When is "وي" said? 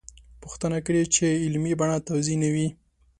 2.53-2.67